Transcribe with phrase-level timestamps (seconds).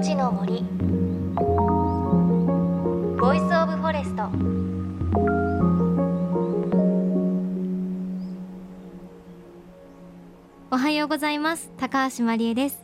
[0.00, 0.62] 命の森。
[3.20, 4.30] Voice of Forest。
[10.70, 11.70] おはようございます。
[11.76, 12.82] 高橋真理恵です。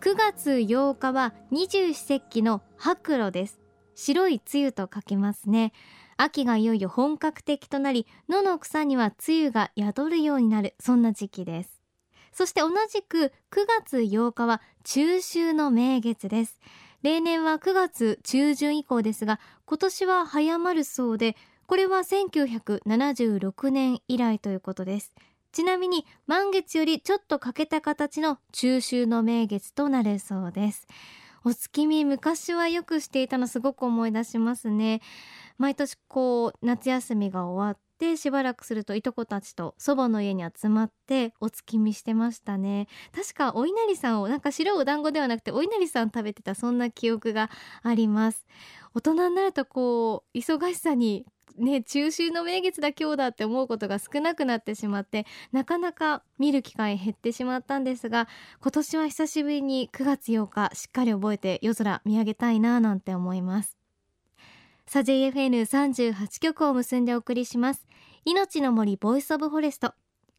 [0.00, 3.60] 9月8日は二十四節気の白露です。
[3.94, 5.74] 白い露と書きますね。
[6.16, 10.74] 秋がいよいよ本格的となり野の草には露が宿るようになる。
[10.80, 11.79] そんな時期です。
[12.32, 16.60] そして同じく9月8日は中秋の名月です。
[17.02, 21.34] 例年は9月中旬以降ですが今年は早まるそうで
[21.66, 25.12] これは1976年以来ということです。
[25.52, 30.86] ちなみに満月よりちょっと欠けた形の中秋の名月となるそうです。
[31.44, 35.00] お月見昔はよくしていたのすごく思い出しますね。
[35.58, 42.88] 毎年こう夏休みが終わってしばらくするといとこたちと祖母の家に集まってお月見してましたね。
[43.14, 47.50] 確かお稲荷さんをなんか白いお団子ではなくてお稲荷さん食べてたそんな記憶が
[47.82, 48.46] あります。
[48.94, 51.26] 大人になるとこう忙しさに
[51.58, 58.28] ね中秋の名月だ今日だって思うことが少なくなってしまってなかなか見る機会減ってしまったんですが
[58.60, 63.79] 今年は久しぶりに9月8日しっかり覚えて夜空見上げたいななんて思います。
[64.92, 67.86] さ JFN38 曲を結んでお送りします。
[68.24, 69.94] 命の森 Voice of Forest。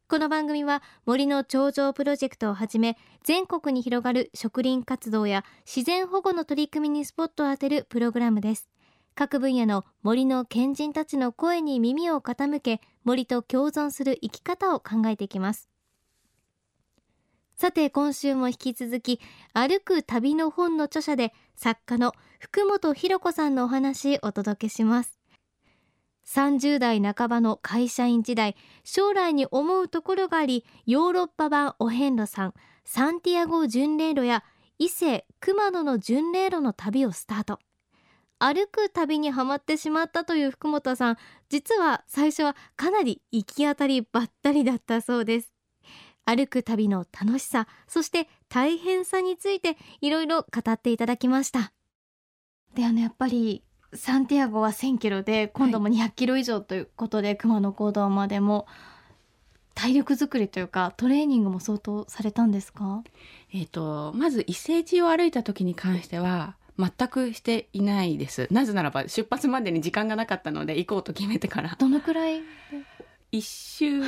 [0.09, 8.67] この番組は森の頂上プロジェクトをはじめ全国に広がる植林活動や自然保護の取り組みにスポットを当てるプログラムです。
[9.15, 15.69] 各分野の森の賢人たちの声に耳を傾け森と共存する生き方を考えていきます。
[17.55, 19.21] さて今週も引き続き
[19.53, 22.11] 歩く旅の本の著者で作家の
[22.41, 25.19] 福本博子さんのお話お届けします。
[26.27, 32.53] 30代半ばの会社員時代将来に思うところがありヨーロッパ版お遍路さん
[32.83, 34.43] サンティアゴ巡礼路や
[34.79, 37.59] 伊勢熊野の巡礼路の旅をスタート。
[38.39, 45.53] 歩く旅にはまってしまったという福本さん実は最初はかなり行き当たりばったりだったそうです。
[46.25, 51.71] 歩く旅の楽しさそして大変さについていろいろ語っていただきました。
[52.75, 58.65] であのやっぱりサンティアゴは1000キロで今度も200キロ以上ということで、はい、熊野古道までも
[59.73, 63.03] 体力作りというかトレーニングも相当されたんですか？
[63.53, 68.47] えっ、ー、とまず伊勢路を歩いた時に関しては全くしていないです。
[68.51, 71.75] なぜならば出発までに時間がなかったので行こうと決めてから。
[71.77, 72.41] どのくらい
[73.31, 74.03] 一週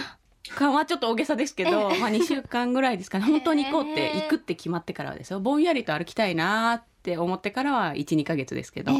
[0.55, 3.25] 間はちょっと大げさですけど、まあ2週間ぐらいですかね。
[3.31, 5.39] 本当に行こうって行くって決まってからはですよ。
[5.39, 8.91] ぼんやりと歩きたいなって思ってからは12か月ですけど、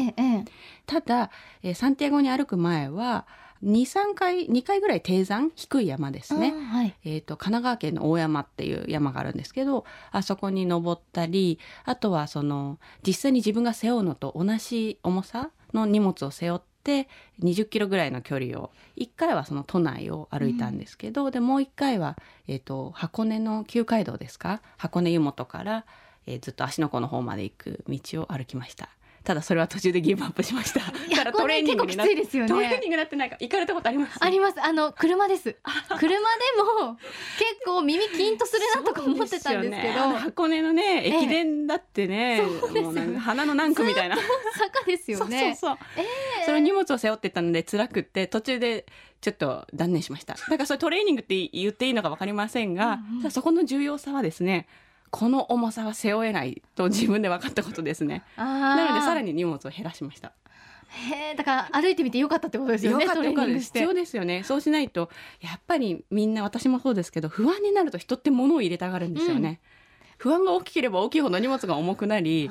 [0.86, 1.30] ただ、
[1.62, 3.26] えー、サンティアゴに歩く前は
[3.64, 17.08] 23回2回ぐらい低山低い山ですね、はい、えーと、神奈川県の大山っていう山があるんですけどあそこに登ったりあとはその実際に自分が背負うのと同じ重さの荷物を背負って
[17.42, 24.60] 20キロぐらいの距離を1回はその都内を歩いたんですけど、うん、でもう1回は、えーと、箱根の旧街道ですか？
[24.76, 25.86] 箱根湯本から、
[26.26, 28.88] えー、ずっと芦ノ湖の方まで行く道を歩きました。
[29.24, 30.80] ただそれは途中でギブアップしました。
[30.80, 34.18] だからトレーニングになって、ね、トレーニングなってないか行かれたことあります？
[34.20, 34.62] あります。
[34.62, 35.56] あの車です。
[35.98, 36.14] 車で
[36.82, 36.98] も
[37.38, 44.16] 結構耳キンとするなとか思ってたんですけど、ね、箱根のね駅伝だってね、ええ、もう花の何区みたいな
[44.58, 45.56] 坂ですよね。
[45.58, 46.02] そうそうそう。
[46.40, 48.84] えー、その荷物を背負ってたので辛くって途中で
[49.22, 50.34] ちょっと断念しました。
[50.34, 54.68] だからそれトレーニングって言っていいのかわかりませんが、うんうん、そこの重要さはですね。
[55.14, 58.24] この重さは背負えないと自分で分かったことですね。
[58.36, 60.32] なのでさらに荷物を減らしました。
[60.88, 63.04] へえ、だから歩いてみてよかったってことですよね。
[63.04, 64.42] よかった必要ですよね。
[64.42, 65.10] そうしないと
[65.40, 69.60] やっぱりみんな私もそうですけど不安になると人って物を入れたがるんですよね。
[70.26, 72.50] うん、不安が大きければ大きいほど荷物が重くなり、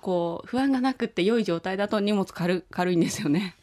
[0.00, 3.56] こう不安がなくって良い状態だと荷物軽軽いんですよね。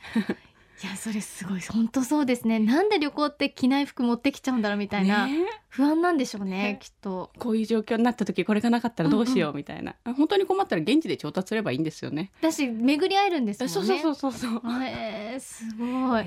[0.84, 2.60] いやそれすごい本当そうですね。
[2.60, 5.28] なんで旅行って着ない服持ってきちゃうんだろうみたいな、
[5.70, 7.32] 不安なんでしょうねきっと。
[7.40, 10.12] こういう状況になった時これがなかったらどうしようみたいな、うん。
[10.12, 12.32] うん、本当に困ったら現地で調達すればいいんですよね。
[12.42, 14.02] だし巡り会えるんですもんね。
[14.02, 16.26] そうそうそうそうえー、すごい。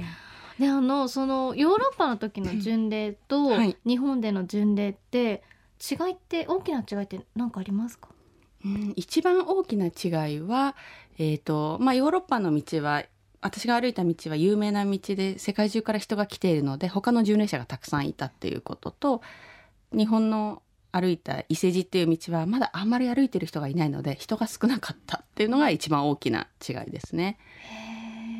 [0.58, 3.50] であのそのヨーロッパの時の巡礼と
[3.84, 5.42] 日本での巡礼って
[5.78, 8.08] 違いって大きな違いって何かありますか？
[8.64, 10.74] うん、一番大きな違いは、
[11.16, 13.04] えーとまあ、ヨーロッパの道は
[13.40, 19.22] 私が歩いた道は有名な道で世界中から人が来ているので他の巡礼者がたくさんいたっていうことと
[19.92, 27.38] 日本の歩いた伊勢路っていう道はまだあんまり歩いてる人がいないので人が少なかったっていうのが一番大きな違いですね。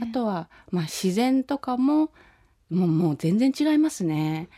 [0.02, 2.10] あとは、まあ、自然とかも
[2.70, 4.48] もうもう全然違いますね。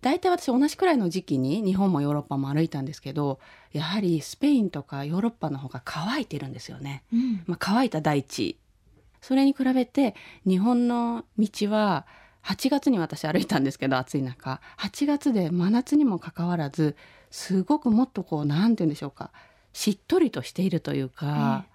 [0.00, 3.40] 大体私同じくらいの時期に日本もヨーロッパも歩いたんですけど
[3.72, 7.02] やはりスペインとかヨーロッパの方が乾いてるんですよね。
[7.12, 8.58] うん、まあ、乾いた大地
[9.20, 10.14] それに比べて
[10.46, 12.06] 日本の道は
[12.44, 14.60] 8月に私歩いたんですけど暑い中。
[14.78, 16.96] 8月で真夏にもかかわらず
[17.30, 19.30] すごくもっとこう何て言うんでしょうか。
[19.72, 21.66] しっとりとしているというか、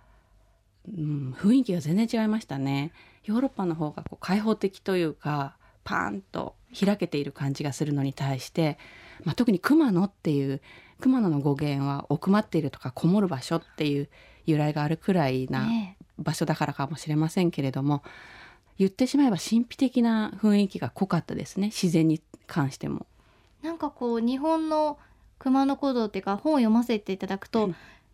[0.88, 2.92] うん、雰囲気が全然違いましたね。
[3.26, 8.78] ヨーロッパの方がこう開放的というかパーンと開けている感じがするのに対して、
[9.24, 10.62] まあ、特に熊野っていう
[11.00, 14.10] 熊野の語源は奥まっているとかこもる場所っていう
[14.46, 15.68] 由来があるくらいな
[16.24, 18.04] 場所だからかもしれませんけれども、
[18.78, 23.06] 言ってしまえば神秘的な雰囲気が濃かったですね自然に関しても。
[23.62, 24.98] なんかこう日本の
[25.40, 27.66] 熊野古道っていうか本を読ませていただくと、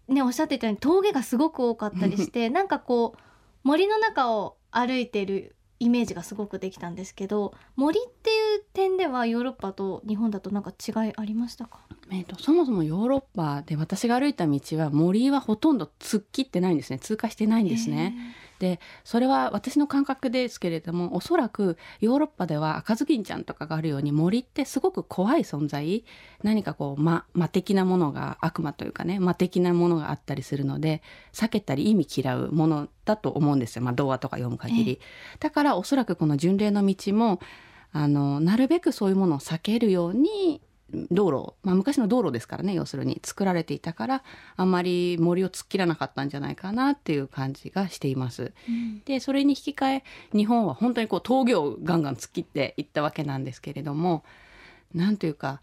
[0.07, 3.19] うん、ねおっしゃってたように峠がすごく多かったりして なんかこう
[3.63, 11.79] 森の中を歩いてるイメージがすごくできたんですけど森っていう点ではヨーロッパと日本だとなんか違いありましたか？
[12.11, 16.99] えーと、そもそもヨーロッパで私が歩いた道は森はほとんど突っ切ってないんですね。
[16.99, 18.15] 通過してないんですね。
[18.59, 26.03] でそれは私の感覚ですけれどもおそらくヨーロッパでは赤ずきんちゃんとかがあるように森ってすごく怖い存在。
[26.43, 31.01] 何かこう魔魔的なものが悪魔というかね魔的なものがあったりするので
[31.33, 34.99] 避けたり意味嫌うものだと思うんですよ、まあ、童話とか読む限り。
[35.39, 37.39] だからおそらくこの巡礼の道も
[37.91, 40.61] あのなるべくそういうものを避けるように
[41.11, 44.23] 道路、まあ、昔の道路ですからね要するに作られていたから
[44.55, 48.53] あんまり森を突っ切らなかったんじゃないかなっていう感じがしています。
[48.67, 50.03] うん、でそれに引き換え
[50.33, 54.23] 日本は本当にこう峠をガンガン突っ切っていったわけなんですけれども
[54.93, 55.61] なんというか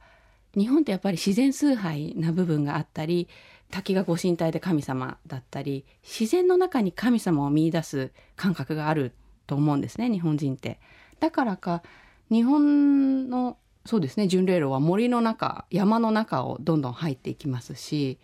[0.57, 3.29] 日本ってやっぱり自然崇拝な部分があったり
[3.71, 9.13] 滝がご神体で神様だったり自然の中に神様を見いだす感覚がある
[9.47, 10.81] と思うんですね日本人って。
[11.21, 11.83] だからか
[12.31, 14.27] 日本のそうですね。
[14.27, 18.19] 巡礼路は森の中山の中をどんどん入っていきますし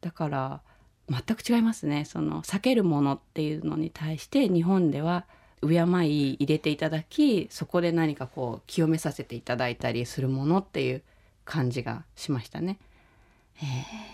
[0.00, 0.60] だから
[1.08, 2.04] 全く違いますね。
[2.04, 5.24] その避けるものっていうのに対して日本では
[5.62, 5.74] 敬
[6.06, 11.02] い入れていただきそこで何かこう清めさせていただいたりするものっていう
[11.44, 12.78] 感じがしましたね。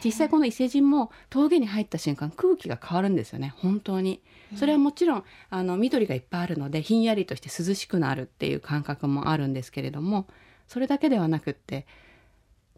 [0.03, 3.53] 実際この伊勢神も峠に入った瞬間空気が変わるんですよね。
[3.59, 4.21] 本当に。
[4.57, 10.27] それはもちろんあの緑がいっぱいあるのでひんやりとして涼しくなるっていう感覚もあるんですけれども
[10.67, 11.87] それだけではなくって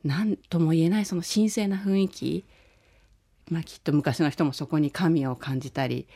[0.05, 2.45] 何とも言えないその神聖な雰囲気。
[3.51, 6.09] まあきっと昔の人もそこに神を感じたり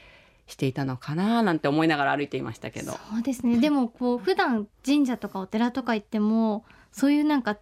[0.46, 2.92] していたのかななんて思いながら歩いていましたけど。
[2.92, 3.58] そうですね。
[3.58, 7.58] でもこう普段神社とかお寺とか行ってもそういうなんか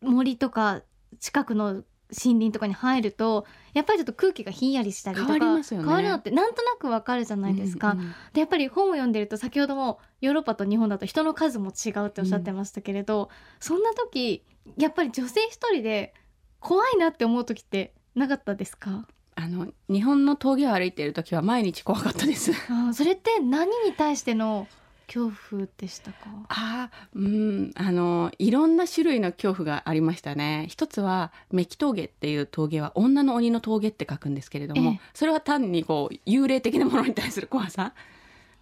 [0.00, 0.82] 森とか
[1.20, 7.92] 近くの森林とかに入るとやっぱりちょっと空気がひんやりしたりとか変わ,、ね、変わるのってなんとなくわかるじゃないですか。
[7.92, 13.28] うんうん、でやっぱり本を読んでると先ほどもヨーロッパと日本だと人の数も違うっておっしゃってましたけれど、うん、
[13.60, 14.44] そんな時
[14.76, 16.14] やっぱり女性一人で
[16.60, 19.06] 怖いなって思う時ってなかったですか？
[19.34, 22.52] あの日本の峠を歩いている時は毎日怖かったです。
[22.70, 24.68] あそれって何に対しての
[25.06, 26.18] 恐怖でしたか？
[26.48, 37.94] あうんあのいろんな種類の恐怖がありましたね一つはメキ峠っていう峠は女の鬼の峠って書くんですけれども、それは単にこう幽霊的なものに対する怖さ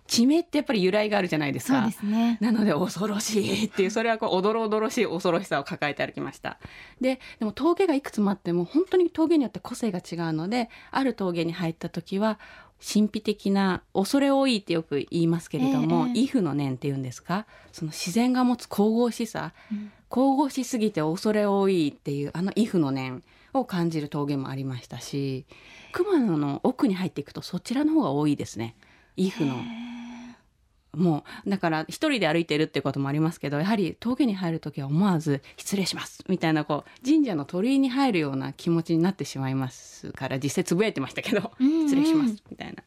[0.07, 1.83] 地名ってやっぱり由来があるじゃないですか。
[1.83, 2.37] そうですね。
[2.41, 6.59] なので恐ろしいっていう、それはこう、おどろおどろしい恐ろしさを抱えて歩きました。
[7.01, 12.41] で、でも峠がいくつもあっても、本当に峠によって個性が違うので、ある峠に入った時は、
[12.81, 17.47] 神秘的な恐れ多いってよく言いますけれども、えー、イフの念っていうんですか？
[17.73, 23.23] その自然が持つ神々しさ、うん、神々しすぎて恐れ多いっていうあのイフの念
[23.53, 25.45] を感じる峠もありましたし
[25.93, 28.77] 熊野の奥に入っていくとそちらの方が多いですね。
[29.17, 29.57] イフの。
[30.95, 42.83] もうだから一人で歩いてるってこともありますけどやはり峠に入る時は思わず「失礼します」みたいなこう神社の鳥居に入るような気持ちになってしまいますから実際つぶやいてましたけど「失礼します」みたいな。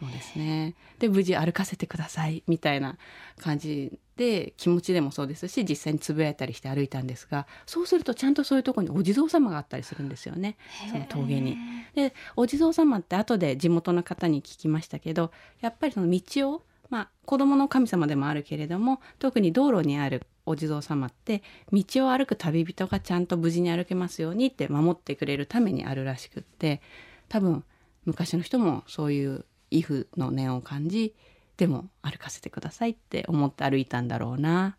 [0.00, 2.98] そうですねで無事歩かせてくださいみたいな
[3.38, 10.56] 感じで気持ちでもそうですし実際につぶやいたりして歩いたんですがそうするとちゃんとそういうとこにお地蔵様があったりするんですよね
[10.90, 11.56] その峠に。
[11.94, 15.30] でお地蔵様って後で地元の方に聞きましたけど
[15.60, 16.62] やっぱりその道を
[16.94, 26.80] まあ、子供の神様でもあるけれども特に道路にあるお地蔵様って道を歩く旅人がちゃんと無事に歩けますようにって守ってくれるためにあるらしくって
[27.28, 27.64] 多分
[28.04, 31.16] 昔の人もそういう畏怖の念を感じ
[31.56, 34.76] でも歩かせてくださいって思って歩いたんだろうな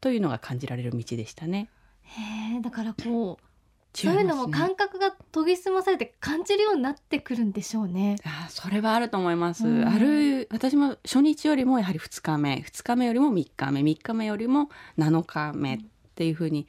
[0.00, 1.68] というのが感じられる道でしたね。
[2.04, 3.47] へだからこう
[4.06, 8.16] そういうのも感覚が研ぎ澄まされて感じるようになってくるんでしょうね。
[8.24, 9.66] あそれはあると思います。
[9.66, 15.78] うん、ある私も初日よりもやはり2日目2日目よりも3日目3日目よりも7日目っ
[16.18, 16.66] っていうふうに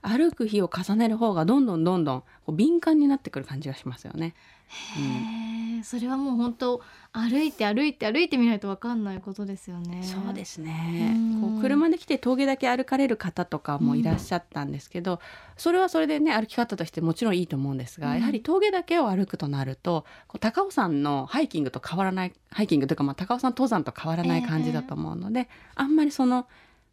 [0.00, 4.34] 歩く日を重ねる方がどんどんどんどんこう敏感になってくる感じがしますよね。
[4.72, 6.80] へえ、それはもう本当
[7.12, 10.02] 歩いて歩いて歩いてみないとわかんないことですよね。
[10.02, 11.14] そうですね。
[11.40, 15.18] こう車で来て峠だけ歩かれる方とかもいらっしゃったんですけど、うん、
[15.56, 26.46] それはそれでね歩き方としてもちろんいいと思うんですが、うん、やはり峠だけを歩くとなると、こう高尾山のハイキングと変わらないハイキングというかまあ高尾山登山と変わらない感じだと思うので、えー、あんまりその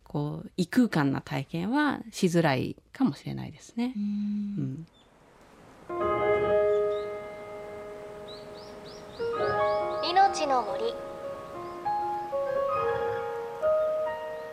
[0.04, 3.94] こう異空間な体験はしづらいかもしれないですね。
[3.96, 4.88] うん、
[5.88, 6.29] 命
[10.50, 10.82] の森。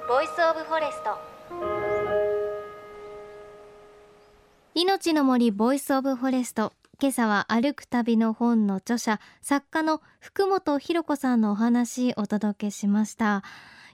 [0.06, 1.18] Voice of Forest。
[4.74, 6.74] 命の森 Voice of Forest。
[7.00, 13.42] 今朝は歩く旅の本の著者作家の福本博子さんのお話お届けしました。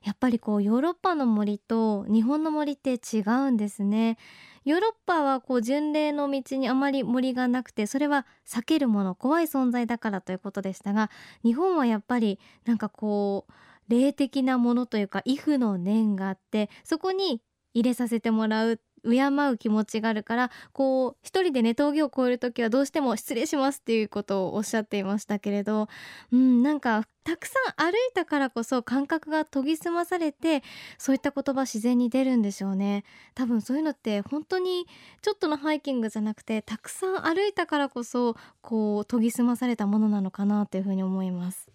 [0.03, 4.19] やっぱりこうヨーロッパの森と日本の森って違うんですね。
[4.65, 11.11] ヨーロッパはこう巡礼の道にあまり森がなくてそれは避けるもの怖い存在だからということでしたが
[11.43, 13.53] 日本はやっぱりなんかこう
[13.89, 17.43] 霊的なものというか畏怖の念があってそこに
[17.75, 25.89] 入れさせてもらう敬う気持ちがあるからこう一人でね峠を越える時はどうしても失礼しますっていうことをおっしゃっていましたけれど
[26.33, 30.63] うんなんかたくさん歩いたからこそ感覚が研ぎ澄まされて
[30.99, 33.05] そういった言葉自然に出るんでしょうね。
[33.35, 34.87] 多分そういうのって本当に
[35.21, 41.71] ちょっとのハイキングじゃなくてたくさん歩いたからこそこう研ぎ澄まされたものなのかなというふうに思います。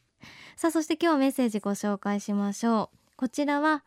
[0.57, 2.97] さあそして今日メッセージご紹介しましょう。
[3.15, 3.83] こちらは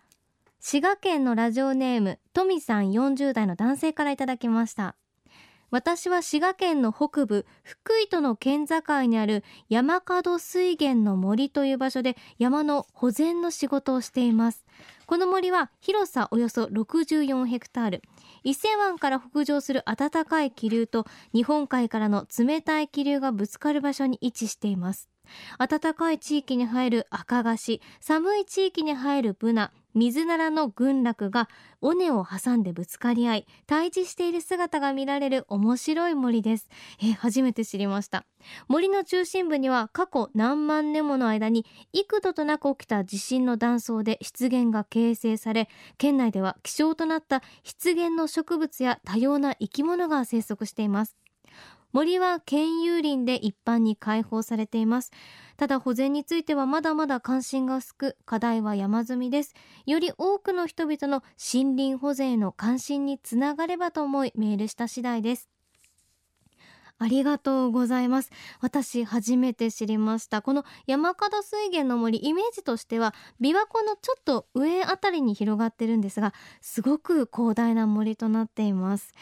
[0.62, 4.94] 滋賀県のラジオネームトミさん40代の男性からいただきました。
[5.70, 14.66] 私は滋賀県の北部福井との県境にある山角水源の森という場所で山の保全の仕事をしています。
[15.06, 18.02] この森は広さおよそ64ヘクタール。
[18.42, 25.09] 伊勢湾から北上する暖かい気流と日本海からの冷たい気流がぶつかる場所に位置しています。
[25.58, 31.48] 暖かい地域に生える赤菓子寒い地域に生えるブナ水ならの群落が
[31.80, 36.68] 尾根を挟んでぶつかり合い対峙している姿が見られる面白い森です。
[37.02, 38.24] え初めて知りました。
[38.68, 45.68] 森の中心部には過去何万年もの間に幾度となく起きた地震の断層で湿原が形成され
[45.98, 51.16] 県内では希少となった湿原の植物や多様な生き物が生息しています。
[51.92, 55.10] 森は県有林で一般に開放されています。
[55.56, 59.54] ただ保全についてはまだまだ関心が薄く課題は山積みです。
[59.86, 65.50] より多くの人々の森林保全への関心につながればと思いメールした次第です。
[67.02, 68.30] ありがとうございます。
[68.60, 70.42] 私初めて知りました。
[70.42, 79.14] この山形水源の森イメージとしては琵琶湖のちょっと上あたりに広がってるんですがすごく広大な森となっています。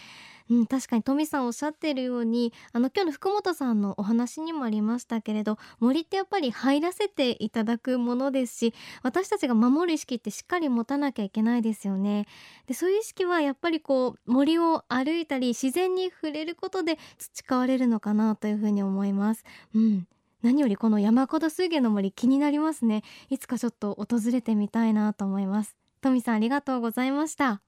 [0.51, 1.03] うん、確かに。
[1.03, 12.27] トミさんおっしゃってるようにあの今日の福本さんのお話にもありましたけれど森ってやっぱり入らせていただくものですし私たちが守る意識ってしっかり持たなきゃいけないですよね。
[12.67, 19.45] でそういう意識はやっぱりこう森を歩いたり自然に触れることで培われるのかなというふうに思います。
[19.75, 20.07] うん。
[20.43, 23.03] 何よりこの山古水源の森気になりますね。
[23.29, 25.77] いつかちょっと訪れてみたいなと思います。
[26.01, 27.68] トミさんありがとうございました。